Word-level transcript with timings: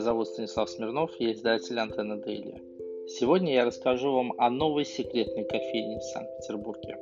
зовут 0.00 0.28
Станислав 0.28 0.70
Смирнов, 0.70 1.10
я 1.18 1.32
издатель 1.32 1.78
Антенна 1.78 2.16
Дейли. 2.16 2.62
Сегодня 3.06 3.52
я 3.52 3.66
расскажу 3.66 4.10
вам 4.10 4.32
о 4.38 4.48
новой 4.48 4.86
секретной 4.86 5.44
кофейне 5.44 5.98
в 5.98 6.02
Санкт-Петербурге. 6.04 6.96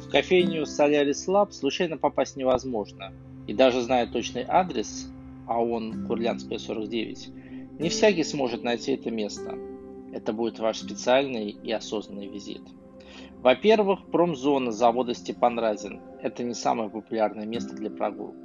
В 0.00 0.10
кофейню 0.10 0.64
Solaris 0.64 1.28
Lab 1.28 1.52
случайно 1.52 1.96
попасть 1.96 2.36
невозможно. 2.36 3.12
И 3.46 3.54
даже 3.54 3.82
зная 3.82 4.08
точный 4.08 4.44
адрес, 4.48 5.08
а 5.46 5.62
он 5.62 6.08
Курлянская 6.08 6.58
49, 6.58 7.28
не 7.78 7.88
всякий 7.88 8.24
сможет 8.24 8.64
найти 8.64 8.94
это 8.94 9.12
место. 9.12 9.54
Это 10.12 10.32
будет 10.32 10.58
ваш 10.58 10.78
специальный 10.78 11.50
и 11.50 11.72
осознанный 11.72 12.28
визит. 12.28 12.62
Во-первых, 13.38 14.06
промзона 14.10 14.70
завода 14.70 15.14
Степан 15.14 15.58
Разин– 15.58 16.00
это 16.22 16.42
не 16.42 16.54
самое 16.54 16.90
популярное 16.90 17.46
место 17.46 17.74
для 17.74 17.90
прогулок. 17.90 18.36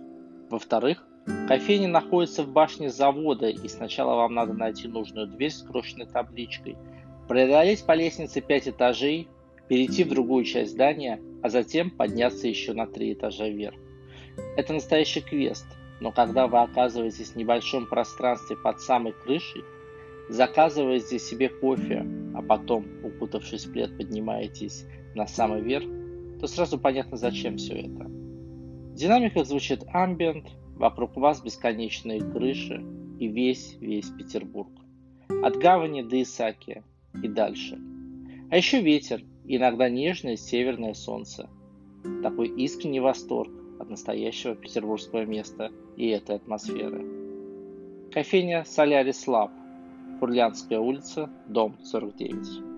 Во-вторых, 0.50 1.06
кофейня 1.48 1.88
находится 1.88 2.44
в 2.44 2.52
башне 2.52 2.90
завода, 2.90 3.50
и 3.50 3.68
сначала 3.68 4.16
вам 4.16 4.34
надо 4.34 4.54
найти 4.54 4.88
нужную 4.88 5.28
дверь 5.28 5.52
с 5.52 5.62
крошенной 5.64 6.06
табличкой, 6.06 6.78
преодолеть 7.28 7.86
по 7.86 7.94
лестнице 7.94 8.42
5 8.42 8.70
этажей, 8.70 9.28
перейти 9.68 10.04
в 10.04 10.10
другую 10.10 10.46
часть 10.46 10.72
здания, 10.72 11.20
а 11.42 11.50
затем 11.50 11.90
подняться 11.90 12.48
еще 12.48 12.74
на 12.74 12.86
3 12.88 13.14
этажа 13.14 13.50
вверх. 13.50 13.76
Это 14.56 14.74
настоящий 14.74 15.22
квест, 15.22 15.66
но 16.00 16.12
когда 16.12 16.48
вы 16.48 16.60
оказываетесь 16.62 17.32
в 17.32 17.36
небольшом 17.36 17.88
пространстве 17.88 18.56
под 18.56 18.80
самой 18.80 19.14
крышей, 19.14 19.64
заказываете 20.30 21.20
себе 21.20 21.50
кофе, 21.50 22.06
а 22.34 22.42
потом, 22.42 22.86
укутавшись 23.04 23.66
в 23.66 23.72
плед, 23.72 23.98
поднимаетесь 23.98 24.86
на 25.16 25.28
самый 25.28 25.62
верх, 25.62 25.86
то 26.40 26.48
сразу 26.48 26.78
понятно, 26.78 27.18
зачем 27.18 27.58
все 27.58 27.74
это. 27.76 28.06
В 28.06 28.96
динамиках 28.96 29.46
звучит 29.46 29.84
амбиент, 29.88 30.48
вокруг 30.76 31.16
вас 31.16 31.42
бесконечные 31.42 32.22
крыши 32.22 32.84
и 33.20 33.28
весь-весь 33.28 34.10
Петербург. 34.10 34.70
От 35.44 35.58
гавани 35.58 36.02
до 36.02 36.22
Исаки 36.22 36.84
и 37.22 37.28
дальше. 37.28 37.80
А 38.52 38.58
еще 38.58 38.82
ветер, 38.82 39.24
иногда 39.46 39.90
нежное 39.90 40.36
северное 40.36 40.94
солнце. 40.94 41.50
Такой 42.22 42.48
искренний 42.50 43.00
восторг 43.00 43.52
от 43.80 43.90
настоящего 43.90 44.56
петербургского 44.56 45.26
места 45.26 45.72
и 45.98 46.08
этой 46.10 46.36
атмосферы. 46.36 47.06
Кофейня 48.12 48.64
Солярис 48.66 49.28
Лаб, 49.28 49.52
Курлянская 50.20 50.80
улица, 50.80 51.30
дом 51.48 51.78
49. 51.84 52.75